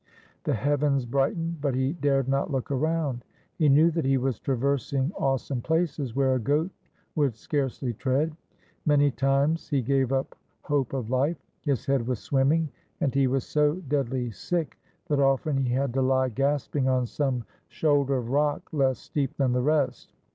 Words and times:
The 0.45 0.55
heavens 0.55 1.05
brightened, 1.05 1.61
but 1.61 1.75
he 1.75 1.93
dared 1.93 2.27
not 2.27 2.49
look 2.49 2.71
around. 2.71 3.23
He 3.59 3.69
knew 3.69 3.91
that 3.91 4.03
he 4.03 4.17
was 4.17 4.39
traversing 4.39 5.11
awe 5.15 5.37
some 5.37 5.61
places 5.61 6.15
where 6.15 6.33
a 6.33 6.39
goat 6.39 6.71
would 7.15 7.35
scarcely 7.35 7.93
tread. 7.93 8.35
Many 8.87 9.11
times 9.11 9.69
he 9.69 9.83
gave 9.83 10.11
up 10.11 10.35
hope 10.63 10.93
of 10.93 11.11
life. 11.11 11.37
His 11.61 11.85
head 11.85 12.07
was 12.07 12.17
swimming, 12.17 12.69
and 12.99 13.13
he 13.13 13.27
was 13.27 13.43
so 13.43 13.75
deadly 13.75 14.31
sick 14.31 14.75
that 15.07 15.19
often 15.19 15.55
he 15.55 15.71
had 15.71 15.93
to 15.93 16.01
lie 16.01 16.29
gasp 16.29 16.75
ing 16.75 16.87
on 16.89 17.05
some 17.05 17.43
shoulder 17.67 18.17
of 18.17 18.29
rock 18.31 18.67
less 18.73 18.97
steep 18.97 19.37
than 19.37 19.51
the 19.51 19.61
rest. 19.61 20.13